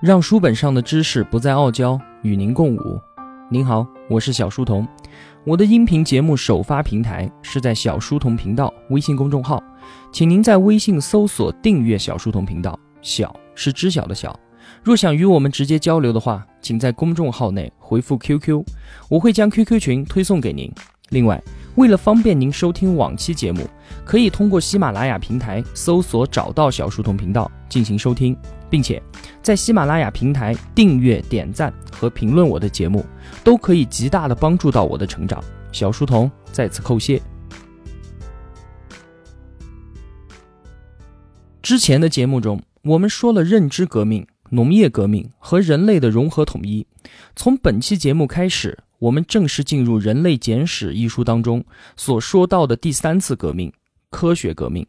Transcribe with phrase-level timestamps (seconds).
[0.00, 3.00] 让书本上的知识不再傲娇，与您共舞。
[3.50, 4.86] 您好，我是小书童。
[5.44, 9.60] 我的音频节目首发平台是在小书童频道微信公众号，
[10.12, 12.78] 请您在微信搜索订阅小书童频道。
[13.02, 14.38] 小是知晓的小。
[14.84, 18.64] 若想与我们直接交流的话，请在公众号内回复 QQ，
[19.08, 20.72] 我会将 QQ 群推送给您。
[21.08, 21.42] 另外，
[21.74, 23.68] 为了方便您收听往期节目，
[24.04, 28.36] 可以通过喜马拉雅平台搜索找到小书童频道进行收听。
[28.70, 29.02] 并且
[29.42, 33.04] 在喜马拉雅平台订阅、点赞和评论我的节目，
[33.42, 35.42] 都可以极大的帮助到我的成长。
[35.72, 37.20] 小书童在此叩谢。
[41.62, 46.86] 之前的节目中，我们说了认知革命、农业革命和人类的融合统一。
[47.36, 51.64] 从本期节目开始，我们正式进入《人类简史》一书当中
[51.96, 53.72] 所说到的第三次革命——
[54.10, 54.86] 科学革命。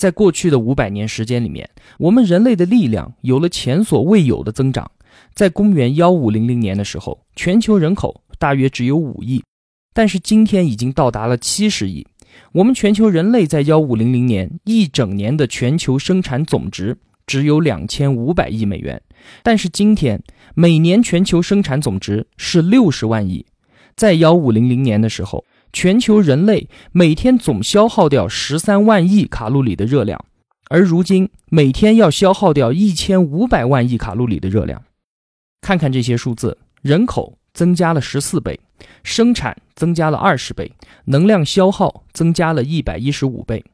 [0.00, 1.68] 在过去的五百年时间里面，
[1.98, 4.90] 我们人类的力量有了前所未有的增长。
[5.34, 9.44] 在公元幺五零零年的时候，全球人口大约只有五亿，
[9.92, 12.06] 但是今天已经到达了七十亿。
[12.52, 19.02] 我们全球人类在幺五零零年一整年的全球生产总值只有两千五百亿美元，
[19.42, 20.22] 但是今天
[20.54, 23.44] 每年全球生产总值是六十万亿。
[23.94, 25.44] 在幺五零零年的时候。
[25.72, 30.24] 全球人类每天总消耗掉十三万亿卡路里的热量，
[30.68, 34.82] 而如今每天要消耗掉一千五百万亿卡路里的热量。
[35.60, 38.58] 看看这些数字，人口增加了十四倍，
[39.04, 40.72] 生产增加了二十倍，
[41.04, 43.64] 能量消耗增加了一百一十五倍。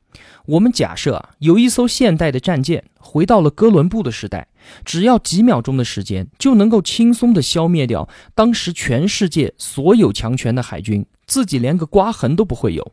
[0.47, 4.49] 我们假设啊，有一艘现代的战舰回到了哥伦布的时代，
[4.85, 11.05] 只要几秒钟的时间，就能够轻松地消灭掉当时全世界所有强权的海军。
[11.27, 12.93] 自己连个刮痕都不会有，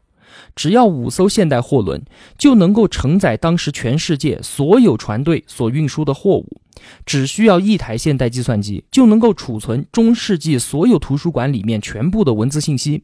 [0.55, 2.03] 只要五艘现代货轮
[2.37, 6.61] 就能够承载当时全世界所有船队所运输的货物，
[7.05, 13.03] 只需要一台现代计算机就能够储存中世纪所有图书馆里面全部的文字信息。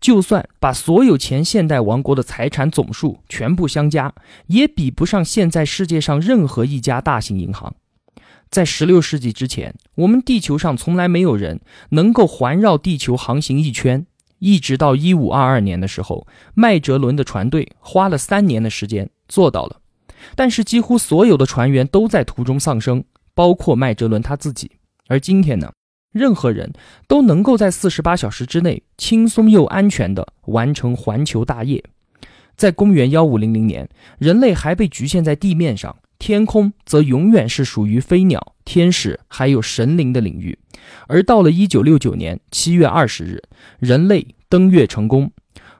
[0.00, 4.14] 就算把所有前现代王国的财产总数全部相加，
[4.46, 7.74] 也比不上现在世界上任何一家大型银行。
[8.48, 11.60] 在十六世纪之前，我们地球上从来没有人
[11.90, 14.06] 能够环绕地球航行一圈。
[14.38, 19.80] 一直到一五二二年的时候，麦哲伦的船队花了三年的时间做到了，
[20.34, 23.02] 但是几乎所有的船员都在途中丧生，
[23.34, 24.70] 包括麦哲伦他自己。
[25.08, 25.72] 而今天呢，
[26.12, 26.72] 任何人
[27.06, 31.82] 都能够在四十八小时之内轻松又安全地完成环球大业。
[32.56, 33.88] 在公元幺五零零年，
[34.18, 35.96] 人类还被局限在地面上。
[36.18, 40.58] 天空则永远是属于飞鸟、天使还有神灵的领域，
[41.06, 43.42] 而到了一九六九年七月二十日，
[43.78, 45.30] 人类登月成功。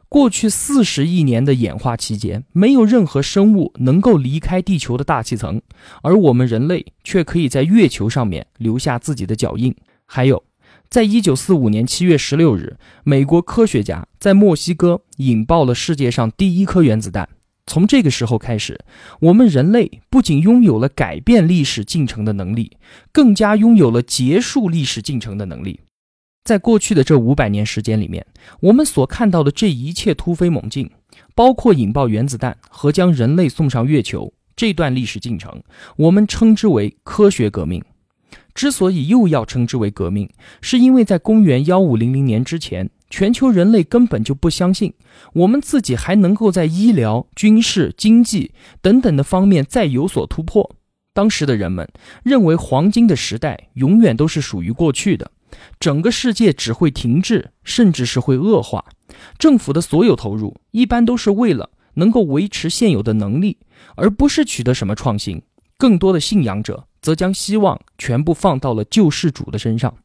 [0.09, 5.61] 过去四十亿年的演化期间，没有任何生物能够离开地球的大气层，
[6.03, 9.75] 而我们人类却可以在月球上面留下自己的脚印。
[10.07, 10.43] 还有，
[10.89, 17.29] 在一九四五年七月十六日，美国科学家在墨西哥引爆了世界上第一颗原子弹。
[17.69, 18.81] 从这个时候开始，
[19.21, 22.79] 我们人类不仅拥有了改变历史进程的能力，
[23.13, 25.81] 更加拥有了结束历史进程的能力。
[26.45, 28.27] 在过去的这五百年时间里面，
[28.61, 30.91] 我们所看到的这一切突飞猛进，
[31.35, 35.63] 包括引爆原子弹和将人类送上月球这段历史进程，
[35.97, 37.85] 我们称之为科学革命。
[38.55, 40.29] 之所以又要称之为革命，
[40.63, 42.89] 是因为在公元幺五零零年之前。
[43.11, 44.93] 全球人类根本就不相信
[45.33, 48.53] 我们自己还能够在医疗、军事、经济
[48.83, 50.77] 等等的方面再有所突破。
[51.15, 51.89] 当时的人们
[52.23, 55.31] 认为，黄金的时代永远都是属于过去的，
[55.81, 58.85] 整个世界只会停滞，甚至是会恶化。
[59.39, 63.59] 政府的所有投入一般都是为了能够维持现有的能力，
[63.97, 65.43] 而不是取得什么创新。
[65.77, 69.97] 更多的信仰者则将希望全部放到了救世主的身上。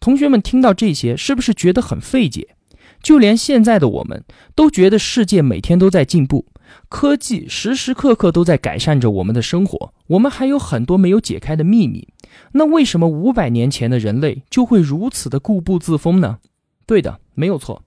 [0.00, 2.56] 同学们听到这些，是不是觉得很费解？
[3.02, 6.46] 就连现在的我们都觉得世界每天都在进步，
[6.88, 12.08] 科技时时刻刻都在改善着我们的生活，我们还有很多没有解开的秘密。
[12.52, 16.38] 那为什么五百年前的人类就会如此的固步自封呢？
[16.86, 17.82] 对的，没有错，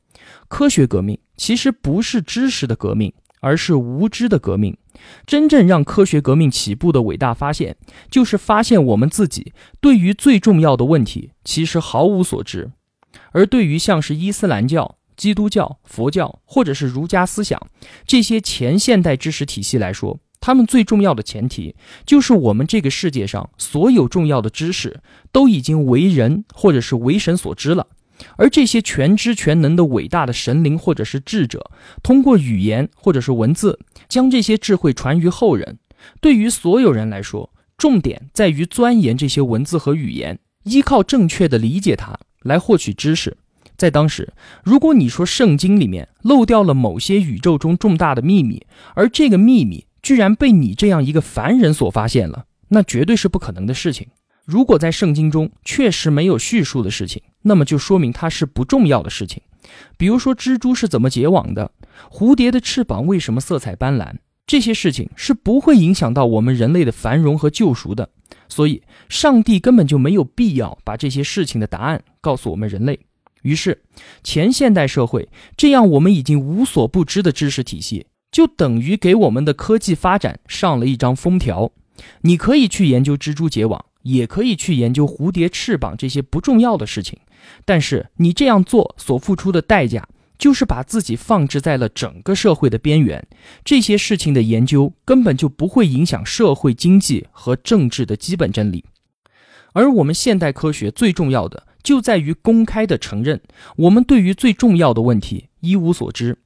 [0.47, 4.77] 科学革命其实不是知识的革命，而是无知的革命。
[5.25, 7.75] 真正让科学革命起步的伟大发现，
[8.09, 12.71] 就是发现我们自己对于最重要的问题其实毫无所知。
[13.31, 17.59] 而对于像是伊斯兰教、基督教、佛教或者是儒家思想
[18.05, 21.75] 这些前现代知识体系来说，他们最重要的前提
[22.05, 24.99] 就是我们这个世界上所有重要的知识
[25.31, 27.87] 都已经为人或者是为神所知了。
[28.37, 31.71] 而这些全知全能的伟大的神灵或者是智者，
[32.01, 35.77] 通过语言或者是文字，将这些智慧传于后人。
[36.21, 43.37] 对于所有人来说，重点在于钻研这些文字和语言，依靠正确的理解它来获取知识。
[43.75, 48.65] 在当时，如果你说圣经里面漏掉了某些宇宙中重大的秘密，
[48.95, 54.07] 而这个秘密居然被你这样一个凡人所发现了，那绝对是不可能的事情。
[54.45, 59.41] 如果在圣经中确实没有叙述的事情，那么就说明它是不重要的事情。
[59.97, 61.71] 比如说蜘蛛是怎么结网的，
[62.11, 64.15] 蝴蝶的翅膀为什么色彩斑斓，
[64.45, 68.09] 这些事情是不会影响到我们人类的繁荣和救赎的。
[68.47, 72.99] 所以，上帝根本就没有必要把这些事情的答案告诉我们人类。
[73.41, 73.81] 于是，
[74.23, 81.71] 前现代社会这样我们已经无所不知的知识体系，就等于给我们的科技发展上了一张封条。
[82.21, 87.19] 你可以去研究蜘蛛结网，也可以去研究蝴蝶翅膀这些不重要的事情，
[87.65, 90.07] 但是你这样做所付出的代价，
[90.37, 93.27] 就是把自己放置在了整个社会的边缘。
[93.63, 98.85] 这些事情的研究根本就不会影响社会经济和政治的基本真理。
[99.73, 101.63] 而我们现代科学最重要的。
[101.83, 103.39] 就在于公开的承认，
[103.77, 106.37] 我们对于最重要的问题一无所知。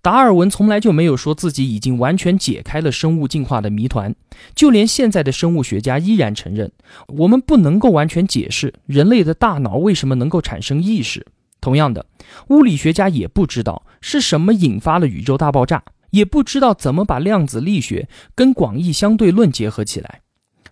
[0.00, 4.14] 达尔文从来就没有说自己已经完全解开了生物进化的谜团，
[4.54, 6.70] 就连现在的生物学家依然承认，
[7.08, 11.26] 我们不能够完全解释人类的大脑为什么能够产生意识。
[11.60, 12.06] 同样的，
[12.48, 20.20] 物理学家也不知道是什么引发了宇宙大爆炸，也不知道怎么把量子力学跟广义相对论结合起来。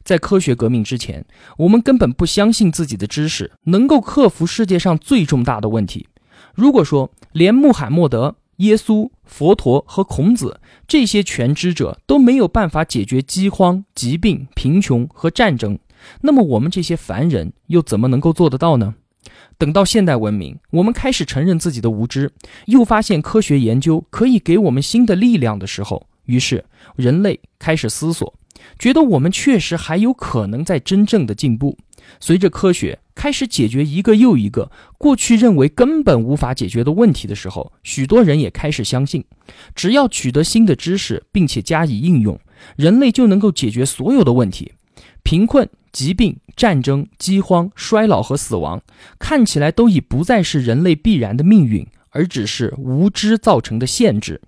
[0.05, 1.27] 在科学革命之前，
[1.59, 6.07] 我们根本不相信自己的知识能够克服世界上最重大的问题。
[6.55, 15.79] 如果说连穆罕默德、耶稣、佛陀和孔子这些全知者都没有办法解决饥荒、疾病、贫穷和战争，
[16.23, 18.95] 那么我们这些凡人又怎么能够做得到呢？
[19.59, 22.31] 等到现代文明，我们开始承认自己的无知，
[22.67, 26.65] 又发现科学研究可以给我们新的力量的时候，于是
[26.95, 28.33] 人类开始思索。
[28.79, 31.77] 觉得我们确实还有可能在真正的进步。
[32.21, 39.25] 随着科学开始解决一个又一个过去认为根本无法解决的问题的时候，许多人也开始相信，
[39.75, 42.39] 只要取得新的知识并且加以应用，
[42.77, 44.73] 人类就能够解决所有的问题。
[45.25, 48.81] 贫困、疾病、战争、饥荒、衰老和死亡，
[49.19, 54.41] 看起来都已不再是人类必然的命运，而只是无知造成的限制。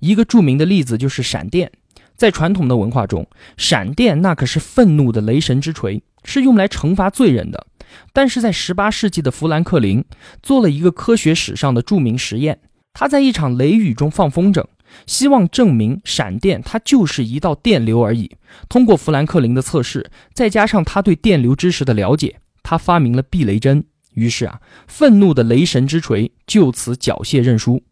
[0.00, 1.70] 一个著名的例子就是闪电。
[2.16, 7.66] 在传统的文化中，闪电那可是愤怒的雷神之锤，是用来惩罚罪人的。
[8.12, 10.04] 但是在18世纪的富兰克林
[10.42, 12.58] 做了一个科学史上的著名实验，
[12.92, 14.64] 他在一场雷雨中放风筝，
[15.06, 18.36] 希望证明闪电它就是一道电流而已。
[18.68, 23.84] 通过富兰克林的测试，再加上他对电流知识的了解，他发明了避雷针。
[24.14, 27.82] 于是啊，愤怒的雷神之锤就此缴械认输。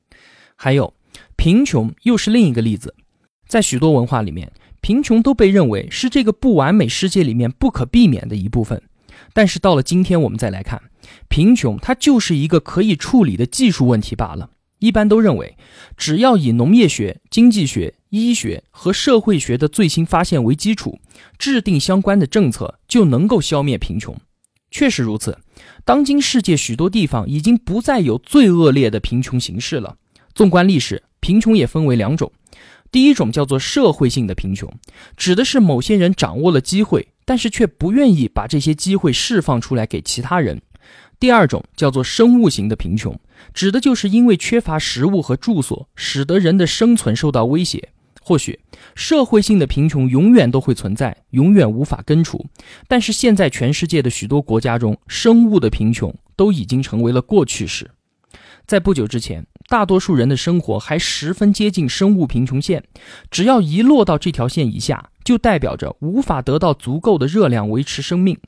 [0.56, 0.94] 还有，
[1.36, 2.94] 贫穷又是另一个例子。
[3.54, 8.82] 在许多文化里面，贫穷都被认为是这个不完美世界里面不可避免的一部分。
[9.32, 10.82] 但是到了今天，我们再来看，
[11.28, 14.50] 贫穷它就是一个可以处理的技术问题罢了。
[14.80, 15.56] 一般都认为，
[15.96, 20.98] 只要以农业学、经济学、医学和社会学的最新发现为基础，
[21.38, 24.16] 制定相关的政策，就能够消灭贫穷。
[24.72, 25.38] 确实如此，
[25.84, 29.94] 当今世界许多地方已经不再有最恶劣的贫穷形式了。
[30.34, 32.32] 纵观历史，贫穷也分为两种。
[32.94, 34.72] 第一种叫做社会性的贫穷，
[35.16, 40.62] 指的是某些人掌握了机会，但是却不愿意把这些机会释放出来给其他人。
[41.18, 43.18] 第二种叫做生物型的贫穷，
[43.52, 47.88] 指的就是因为缺乏食物和住所，使得人的生存受到威胁。
[48.22, 48.60] 或许
[48.94, 52.46] 社会性的贫穷永远都会存在，永远无法根除，
[52.86, 57.90] 但是现在全世界的许多国家中，生物的贫穷都已经成为了过去式。
[58.68, 59.44] 在不久之前。
[59.74, 62.84] 大多数人的生活还十分接近生物贫穷线，
[63.28, 68.38] 只要一落到这条线以下，就代表着无法得到足够的热量维持生命。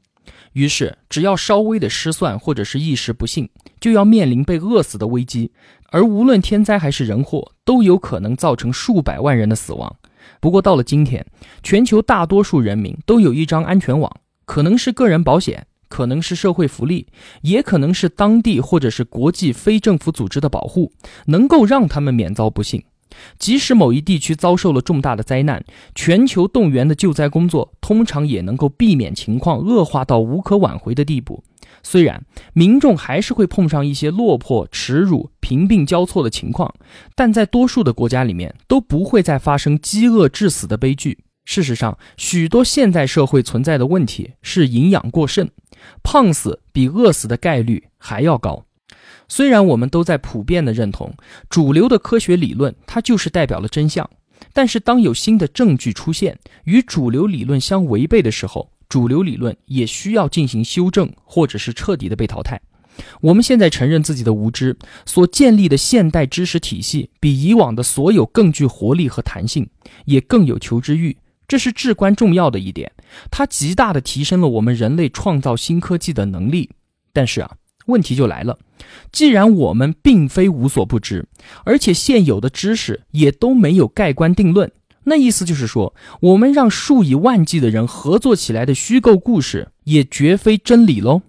[0.53, 3.49] 于是，只要稍微的失算或者是一时不幸，
[3.81, 5.51] 就要面临被饿死的危机。
[5.91, 9.93] 而无论天灾还是人祸，都有可能造成数百万人的死亡。
[10.41, 11.27] 不过，到了今天，
[11.65, 14.09] 全球大多数人民都有一张安全网，
[14.45, 15.67] 可能是个人保险。
[15.89, 17.07] 可能是社会福利，
[17.43, 20.93] 也可能是当地或者是国际非政府组织的保护，
[21.27, 22.83] 能够让他们免遭不幸。
[23.39, 25.65] 即使某一地区遭受了重大的灾难，
[25.95, 31.43] 全球动员的救灾工作通常也能够避免情况恶化到无可挽回的地步。
[31.83, 36.75] 虽然民众还是会碰上一些落魄、耻辱、贫病交错的情况，
[37.15, 41.19] 但在多数的国家里面都不会再发生饥饿致死的悲剧。
[41.45, 45.49] 事实上，许多现代社会存在的问题是营养过剩。
[46.03, 48.65] 胖死比饿死的概率还要高。
[49.29, 51.13] 虽然我们都在普遍的认同
[51.51, 54.09] 主流的科学理论，它就是代表了真相，
[54.53, 62.61] 但是当有新的证据出现，与主流理论相违背的时候，主流理论也需要进行修正，或者是彻底的被淘汰。
[63.21, 69.69] 我们现在承认自己的无知，所建立的现代知识体系比以往的所有更具活力和弹性，
[70.05, 71.17] 也更有求知欲，
[71.49, 72.93] 这是至关重要的一点。
[73.31, 76.71] 它极大的提升了我们人类创造新科技的能力。
[77.13, 77.51] 但是啊，
[77.87, 78.59] 问题就来了，
[79.11, 81.27] 既然我们并非无所不知，
[81.65, 84.71] 而且现有的知识也都没有盖棺定论，
[85.05, 91.23] 那意思就是说，我们让数以万计的人合作起来的虚构故事，也绝非真理喽。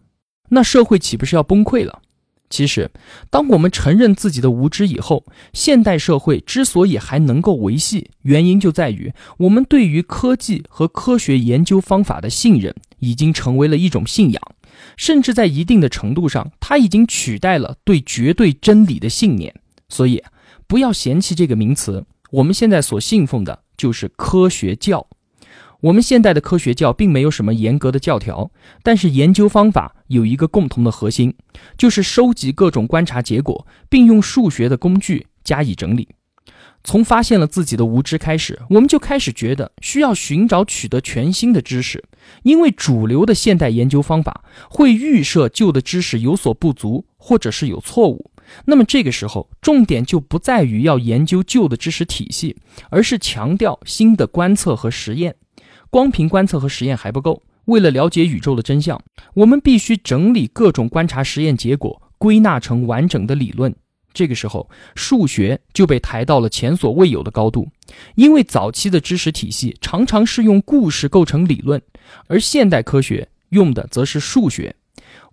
[0.49, 2.01] 那社会岂不是要崩溃了？
[2.49, 2.89] 其实，
[3.29, 14.41] 当我们承认自己的无知以后，现代社会之所以还能够维系，原因就在于我们对于科技和科学研究方法的信任已经成为了一种信仰，
[14.95, 19.53] 甚至在一定的程度上，它已经取代了对绝对真理的信念。
[19.89, 20.23] 所以，
[20.67, 25.05] 不要嫌弃这个名词，我们现在所信奉的就是科学教。
[25.81, 28.49] 我们现代的科学教并没有什么严格的教条，
[28.81, 31.33] 但是研究方法有一个共同的核心，
[31.77, 36.09] 就是收集各种观察结果，并用数学的工具加以整理。
[36.83, 42.03] 从发现了自己的无知开始，我们就开始觉得需要寻找取得全新的知识，
[42.43, 48.31] 因为主流的现代研究方法会预设旧的知识有所不足，或者是有错误。
[48.65, 52.55] 那么这个时候，重点就不在于要研究旧的知识体系，
[52.89, 55.35] 而是强调新的观测和实验。
[55.97, 59.01] 光凭观测和实验还不够，为了了解宇宙的真相，
[59.33, 63.75] 我们必须整理各种观察实验结果，归纳成完整的理论。
[64.13, 67.67] 这个时候，数学就被抬到了前所未有的高度，
[68.13, 71.81] 因为早期的知识体系常常是用故事构成理论，
[72.27, 74.75] 而现代科学用的则是数学。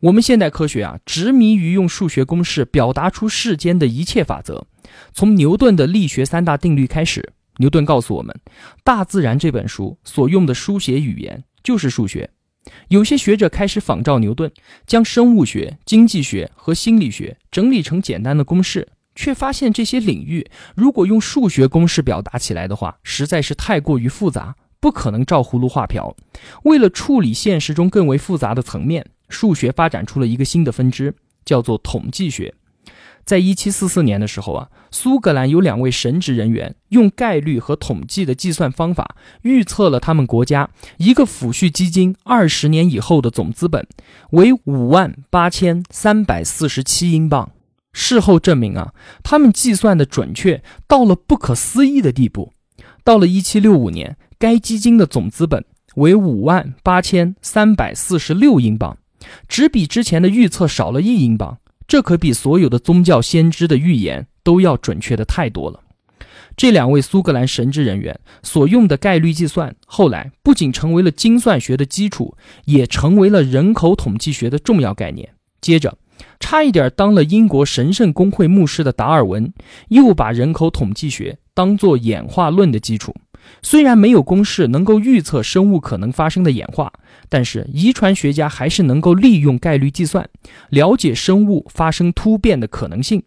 [0.00, 4.66] 我们现代科学啊，执迷于用数学公式表达出世间的一切法则，
[5.12, 7.34] 从牛顿的力学三大定律开始。
[7.58, 8.34] 牛顿告诉我们，
[8.82, 12.30] 《大自然》这本书所用的书写语言就是数学。
[12.88, 14.50] 有些学者开始仿照牛顿，
[14.86, 26.16] 将生物学、经济学和心理学整理成简单的公式，却发现这些领域如果用数学公式表达起来的话，实在是太过于复杂，不可能照葫芦画瓢。
[26.64, 32.54] 为了处理现实中更为复杂的层面，数学发展出了一个新的分支，叫做统计学。
[33.24, 43.86] 在一七四四年的时候啊，苏格兰有两位神职人员用概率和统计的计算方法预测了他们国家一个抚恤基金二十年以后的总资本
[44.30, 47.50] 为五万八千三百四十七英镑。
[47.92, 52.52] 事后证明啊，他们计算的准确到了不可思议的地步。
[53.04, 55.64] 到了一七六五年，该基金的总资本
[55.94, 58.98] 为五万八千三百四十六英镑，
[59.46, 61.58] 只比之前的预测少了一英镑。
[61.86, 65.80] 这可比所有的宗教先知的预言都要准确的太多了。
[66.56, 75.28] 这两位苏格兰神职人员所用的概率计算，后来不仅成为了精算学的基础，也成为了人口统计学的重要概念。
[75.60, 75.98] 接着，
[76.38, 79.52] 差一点当了英国神圣公会牧师的达尔文，
[79.88, 83.14] 又把人口统计学当作演化论的基础。
[83.62, 86.92] 虽然没有公式能够预测生物可能发生的演化，
[87.28, 90.28] 但是遗传学家还是能够利用概率计算
[90.70, 93.22] 了解生物发生突变的可能性。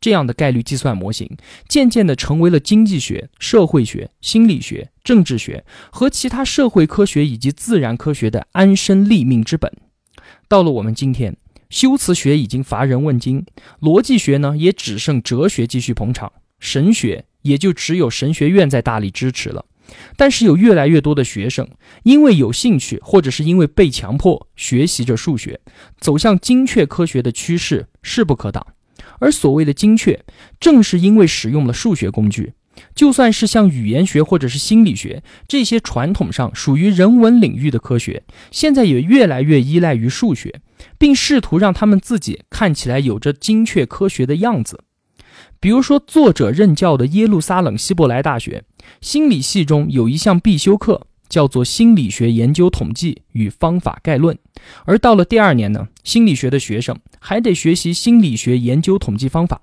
[0.00, 1.30] 这样的概率计算模型
[1.68, 9.72] 渐渐地成为了经济学、社会学、心理学、政治学和其他社会科学以及自然科学的安身立命之本。
[10.48, 11.36] 到了我们今天，
[11.70, 13.46] 修辞学已经乏人问津，
[13.80, 17.24] 逻辑学呢也只剩哲学继续捧场，神学。
[17.42, 19.64] 也就只有神学院在大力支持了，
[20.16, 21.68] 但是有越来越多的学生
[22.04, 25.60] 因为有兴趣，或者是因为被强迫学习着数学，
[26.00, 28.66] 走向精确科学的趋势势不可挡。
[29.18, 30.24] 而所谓的精确，
[30.58, 32.54] 正是因为使用了数学工具。
[32.94, 40.60] 就算是像语言学或者是心理学这些传统上属于人文领域的科学，现在也越来越依赖于数学，
[40.98, 44.80] 并试图让他们自己看起来有着精确科学的样子。
[45.60, 48.64] 比如说，作者任教的耶路撒冷希伯来大学
[49.00, 54.36] 心理系中有一项必修课，叫做《心理学研究统计与方法概论》。
[54.84, 59.62] 而到了第二年呢，心理学的学生还得学习心理学研究统计方法。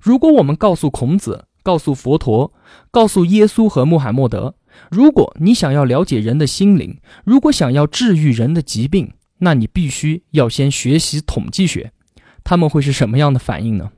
[0.00, 2.52] 如果我们告诉孔子、告诉佛陀、
[2.90, 4.54] 告诉耶稣和穆罕默德，
[4.90, 11.92] 如果你想要了解人的心灵，如果想要治愈人的疾病，那你必须要先学习统计学，
[12.44, 13.90] 他们会是什么样的反应呢？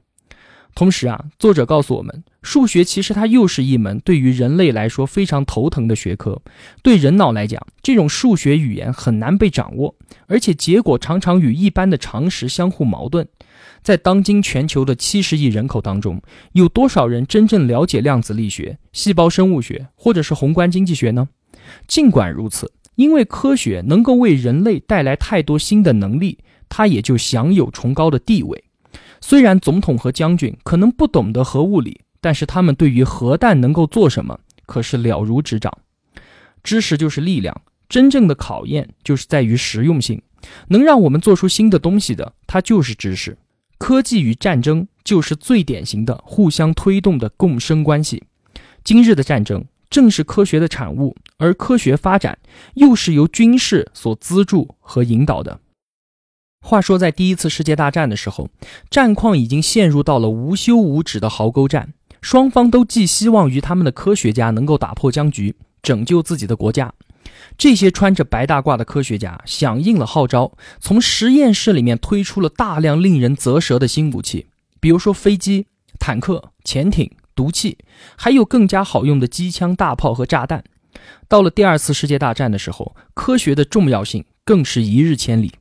[0.75, 6.41] 同时啊，作者告诉我们，数学其实它又是一门对于人类来说非常头疼的学科。
[6.83, 9.95] 对人脑来讲，这种数学语言很难被掌握，
[10.27, 13.29] 而且结果常常与一般的常识相互矛盾。
[13.83, 21.29] 在当今全球的七十亿人口当中，有多少人真正了解量子力学、细胞生物学或者是宏观经济学呢？
[21.87, 26.39] 尽管如此，因为科学能够为人类带来太多新的能力，
[26.69, 28.65] 它也就享有崇高的地位。
[29.23, 35.73] 虽然总统和将军可能不懂得核物理，但是他们对于核弹能够做什么可是了如指掌。
[36.63, 40.21] 知识就是力量，真正的考验就是在于实用性。
[40.69, 43.39] 能让我们做出新的东西的，它就是知识。
[43.79, 48.25] 科技与战争就是最典型的互相推动的共生关系。
[48.85, 52.37] 今日的战争正是科学的产物，而科学发展
[52.75, 55.61] 又是由军事所资助和引导的。
[56.65, 58.49] 话说，在第一次世界大战的时候，
[58.89, 66.95] 战况已经陷入到了无休无止的壕沟战，双方都寄希望于他们的科学家能够打破僵局，拯救自己的国家。
[67.59, 74.47] 这些穿着白大褂的科学家响应了号召，从实验室里面推出了大量令人啧舌的新武器，
[74.81, 75.67] 比如说飞机、
[75.99, 77.77] 坦克、潜艇、毒气，
[78.17, 80.63] 还有更加好用的机枪、大炮和炸弹。
[81.29, 85.53] 到了第二次世界大战的时候，科学的重要性更是一日千里。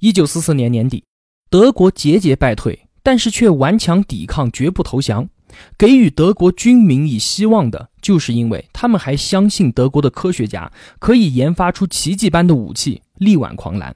[0.00, 1.04] 一九四四年年底，
[1.50, 5.28] 德国节节败退，但是却顽强抵抗，绝不投降。
[5.76, 13.94] 给予德国军民以希望的，就是因为他们还相信德国的科学家可以研发出奇迹般的武器，力挽狂澜。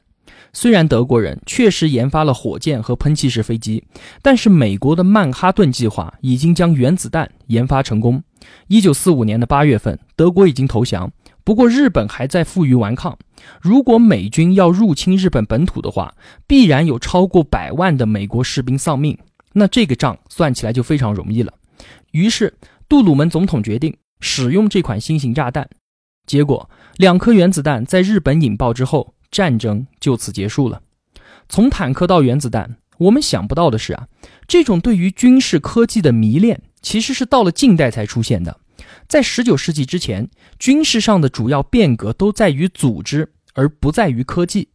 [0.52, 3.82] 虽然德国人确实研发了火箭和喷气式飞机，
[4.20, 8.22] 但是美国的曼哈顿计划已经将原子弹研发成功。
[8.68, 11.10] 一九四五年的八月份，德国已经投降。
[11.44, 13.18] 不过，日本还在负隅顽抗。
[13.60, 16.14] 如果美军要入侵日本本土的话，
[16.46, 19.18] 必然有超过百万的美国士兵丧命。
[19.52, 21.52] 那这个账算起来就非常容易了。
[22.12, 22.54] 于是，
[22.88, 25.68] 杜鲁门总统决定使用这款新型炸弹。
[26.26, 30.80] 结果，两颗原子弹在日本引爆之后，战争就此结束了。
[31.50, 34.08] 从坦克到原子弹，我们想不到的是啊，
[34.48, 38.58] 这种对于军事科技的迷恋，其实是到了近代才出现的。
[39.08, 44.68] 在十九世纪之前，军事上的主要变革都在于组织，而不在于科技。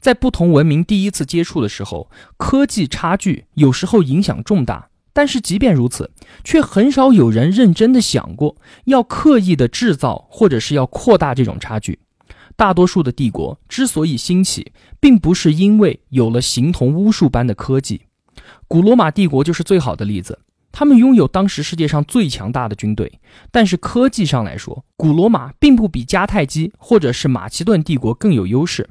[0.00, 4.90] 在不同文明第一次接触的时候，科技差距有时候影响重大。
[5.16, 6.10] 但是即便如此，
[6.42, 12.00] 却很少有人认真的想过要刻意的制造，或者是要扩大这种差距。
[12.56, 18.02] 大多数的帝国之所以兴起，并不是因为有了形同巫术般的科技。
[18.66, 20.40] 古罗马帝国就是最好的例子。
[20.76, 23.20] 他们拥有当时世界上最强大的军队，
[23.52, 28.90] 但是科技上来说，古罗马并不比迦太基或者是马其顿帝国更有优势。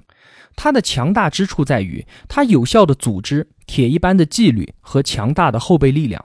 [0.55, 6.23] 它的强大之处在于它有效的组织、铁一般的纪律和强大的后备力量。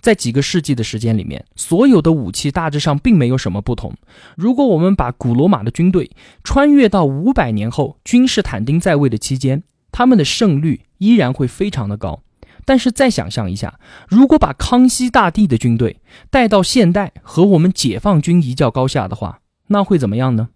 [0.00, 3.94] 在几个世纪的时间里面，所有的武器大致上并没有什么不同。
[4.34, 6.10] 如果我们把古罗马的军队
[6.42, 12.22] 穿越到五百年后君士坦丁在位的期间，他们的胜率依然会非常的高。
[12.64, 16.00] 但是再想象一下，如果把康熙大帝的军队
[16.30, 20.48] 带到现代和我们解放军一较高下的话，那会怎么样呢？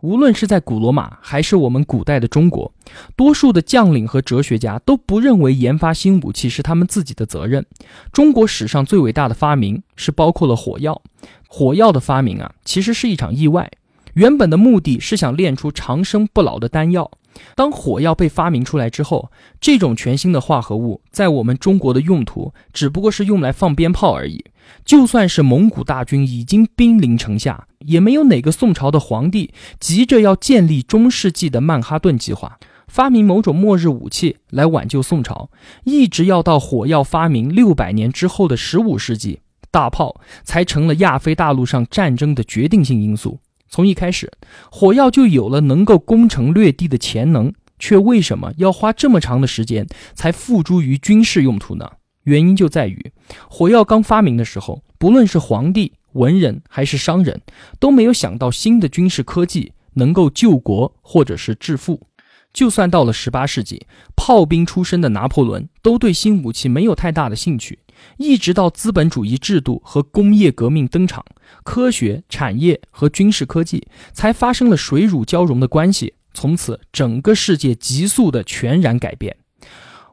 [0.00, 2.74] 无论是在古罗马还是我们古代的中国，
[3.14, 7.64] 多数的将领和哲学家都不认为研发新武器是他们自己的责任。
[8.12, 11.00] 中国史上最伟大的发明是包括了火药，
[11.46, 13.70] 火药的发明啊，其实是一场意外。
[14.14, 17.08] 原本的目的是想炼出长生不老的丹药。
[17.54, 24.44] 当火药被发明出来之后，这种全新的化合物在我们中国的用途只不过是用来放鞭炮而已。
[24.84, 35.50] 就算是蒙古大军已经兵临城下，也没有哪个宋朝的皇帝急着要建立中世纪的曼哈顿计划，发明某种末日武器来挽救宋朝。
[35.84, 39.40] 一直要到火药发明六百年之后的十五世纪，
[39.70, 43.40] 大炮才成了亚非大陆上战争的决定性因素。
[43.72, 44.30] 从一开始，
[44.70, 51.90] 火药就有了能够攻城略地的潜能，却为什么要花这么长的时间才付诸于军事用途呢？
[52.24, 53.12] 原因就在于，
[53.48, 57.40] 火药刚发明的时候，不论是皇帝、文人还是商人，
[57.80, 62.08] 都没有想到新的军事科技能够救国或者是致富。
[62.52, 67.78] 就算到了十八世纪，炮兵出身的拿破仑都对新武器没有太大的兴趣。
[68.16, 71.24] 一直到资本主义制度和工业革命登场，
[71.62, 76.14] 科学产业和军事科技才发生了水乳交融的关系。
[76.34, 79.36] 从此，整个世界急速的全然改变。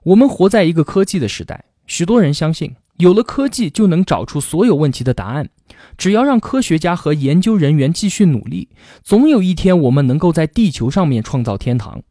[0.03, 5.49] 我们活在一个科技的时代，许多人相信有了科技就能找出所有问题的答案。
[5.97, 8.67] 只要让科学家和研究人员继续努力，
[9.01, 12.01] 总有一天我们能够在地球上面创造天堂。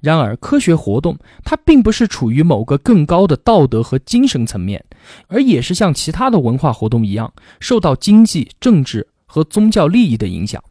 [0.00, 4.84] 然而，科学活动它并不是处于某个更高的道德和精神层面，
[5.28, 10.62] 而也是像其他的文化活动一样，受到经济、政治和宗教利益的影响。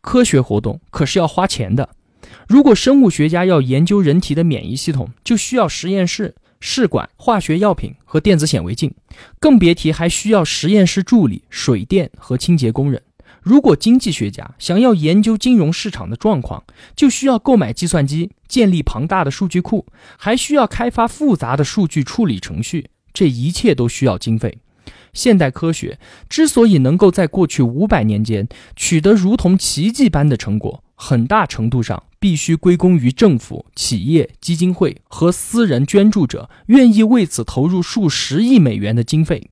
[0.00, 1.90] 科学活动可是要花钱的。
[2.48, 8.92] 如果生物学家要研究人体的免疫系统，就需要实验室、试管、化学药品和电子显微镜，
[9.38, 13.02] 更别提还需要实验室助理、水电和清洁工人。
[13.42, 16.62] 如果经济学家想要研究金融市场的状况，
[16.94, 19.86] 就需要购买计算机，建立庞大的数据库，
[20.18, 22.90] 还需要开发复杂的数据处理程序。
[23.20, 24.60] 这一切都需要经费。
[25.12, 39.50] 现代科学之所以能够在过去五百年间取得如同奇迹般的成果，很大程度上必须归功于政府、企业、基金会和私人捐助者愿意为此投入数十亿美元的经费。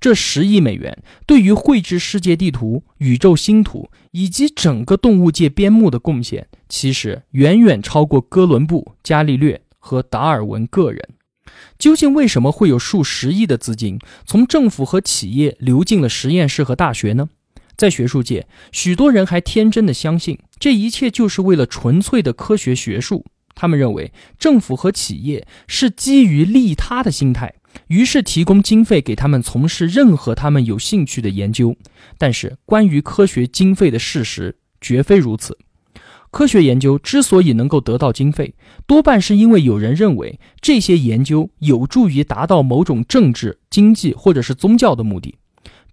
[0.00, 11.06] 这十亿美元对于绘制世界地图、宇宙星图以及整个动物界边牧的贡献，其实远远超过哥伦布、伽利略和达尔文个人。
[11.80, 17.30] 究竟为什么会有数十亿的资金从政府和企业流进了实验室和大学呢？
[17.74, 23.24] 在学术界，许多人还天真的相信这一切就是为了纯粹的科学学术。
[23.54, 27.54] 他们认为政府和企业是基于利他的心态。
[27.86, 31.76] 于是提供经费给他们从事任何他们有兴趣的研究，
[32.18, 35.56] 但是关于科学经费的事实绝非如此。
[36.30, 38.54] 科学研究之所以能够得到经费，
[38.86, 45.34] 多半是因为有人认为这些研究有助于达到某种政治、经济或者是宗教的目的。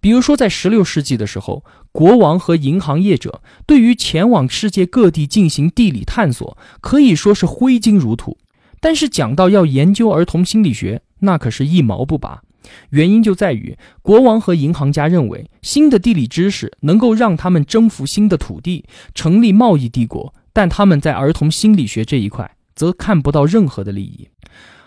[0.00, 8.38] 比如说，在16世纪的时候，国王和银行业者对于前往世界各地进行地理探索可以说是挥金如土，
[8.80, 12.42] 但是讲到要研究儿童心理学，那可是一毛不拔，
[12.90, 24.28] 原因就在于国王和银行家认为新的地理知识能够让他们征服新的土地，成立贸易帝国，但他们在儿童心理学这一块则看不到任何的利益。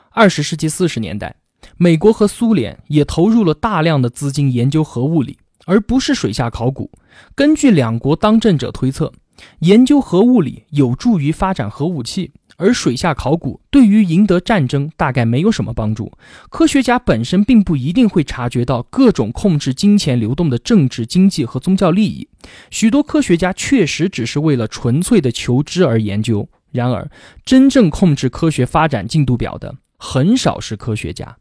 [0.09, 1.35] 二十世纪四十年代，
[1.77, 6.91] 美国和苏联也投入了大量的资金研究核物理，而不是水下考古。
[7.35, 9.11] 根据两国当政者推测，
[9.59, 12.31] 研究核物理有助于发展核武器。
[12.61, 16.11] 而水下考古对于赢得战争大概没有什么帮助。
[16.49, 22.29] 科学家本身并不一定会察觉到各种控制金钱流动的政治、经济和宗教利益。
[22.69, 26.47] 许多科学家确实只是为了纯粹的求知而研究。
[26.71, 27.09] 然而，
[27.43, 31.37] 真正控制科学发展进度表的很少是科学家。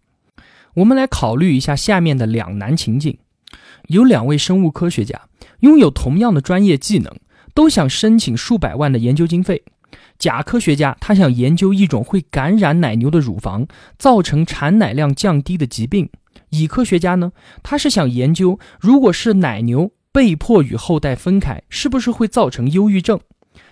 [0.74, 3.18] 我们来考虑一下下面的两难情境：
[3.88, 5.20] 有两位生物科学家
[5.60, 7.14] 拥有同样的专业技能，
[7.52, 9.62] 都想申请数百万的研究经费。
[10.18, 13.66] 甲科学家他想研究一种会感染奶牛的乳房，
[13.98, 16.08] 造成产奶量降低的疾病。
[16.50, 23.20] 乙科学家呢，他是想研究，如果是奶牛被迫与后代分开，是不是会造成忧郁症？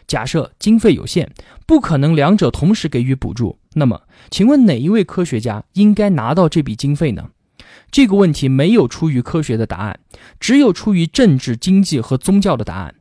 [0.07, 1.31] 假设经费有限，
[1.67, 7.31] 不可能两者同时给予补助，那么，请问哪一位科学家应该拿到这笔经费呢？
[7.91, 10.01] 这个问题没有出于科学的答案，
[10.41, 12.95] 只有出于政治、经济和宗教的答案。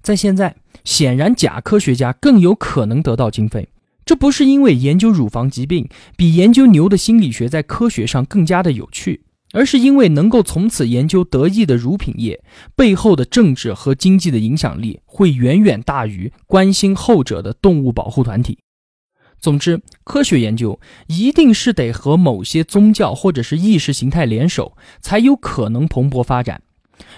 [0.00, 0.56] 在现在。
[0.84, 3.68] 显然，假科学家更有可能得到经费。
[4.04, 12.44] 这不是因为研究乳房疾病比研究牛的心理学在科学上更加的有趣，而是因为能够从此研究得意的乳品业
[12.76, 18.58] 背后的政治和经济的影响力会远远大于关心后者的动物保护团体。
[19.40, 26.60] 总之，科学研究一定是得和某些宗教或者是意识形态联手，才有可能蓬勃发展。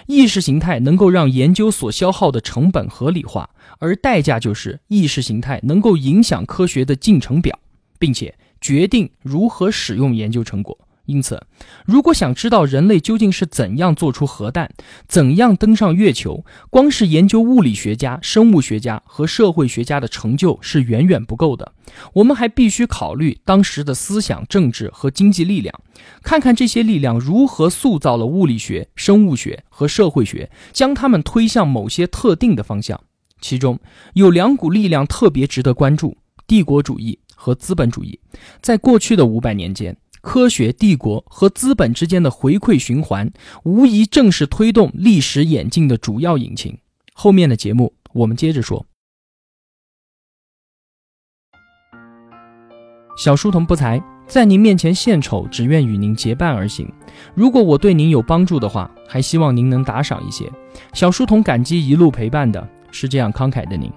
[0.05, 3.49] 意识形态能够让研究所消耗的成本合理化。
[3.79, 7.59] 而代价就是意识形态能够影响科学的进程表，
[7.99, 10.77] 并且决定如何使用研究成果。
[11.07, 11.41] 因此，
[11.85, 14.69] 如果想知道人类究竟是怎样做出核弹、
[15.07, 21.71] 怎样登上月球，光是研究物理学家、生物学家和社会学家的成就是远远不够的。
[22.13, 25.73] 我们还必须考虑当时的思想、政治和经济力量，
[26.21, 33.01] 看看这些力量如何塑造了物理学、生物学和社会学，将它们推向某些特定的方向。
[33.39, 33.79] 其中
[34.13, 38.19] 有两股力量特别值得关注：帝国主义和资本主义。
[38.61, 39.95] 在过去的五百年间，
[40.27, 43.31] 科学、帝国和资本之间的回馈循环，
[43.63, 46.77] 无疑正是推动历史演进的主要引擎。
[47.13, 48.85] 后面的节目我们接着说。
[53.17, 56.91] 小书童不才，在您面前献丑，只愿与您结伴而行。
[57.33, 60.51] 如果我对您有帮助的话，还希望您能打赏一些。
[60.91, 62.67] 小书童感激一路陪伴的。
[62.91, 63.89] 是这样慷慨的您，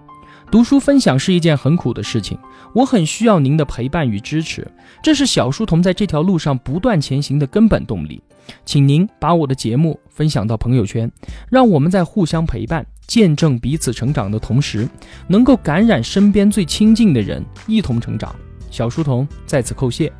[0.50, 2.36] 读书分享是一件很苦的事情
[2.74, 4.66] 我很需要您的陪伴与支持
[5.00, 8.20] 这是小书童在这条路上不断前行的根本动力。
[8.64, 11.10] 请您把我的节目分享到朋友圈
[11.48, 14.88] 让我们在互相陪伴见证彼此成长的同时
[15.28, 18.34] 能够感染身边最亲近的人一同成长。
[18.70, 20.12] 小书童在此叩谢。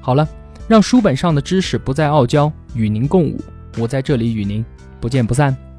[0.00, 0.28] 好了
[0.66, 3.38] 让书本上的知识不再傲娇与您共舞。
[3.78, 4.64] 我在这里与您
[5.00, 5.69] 不见不散。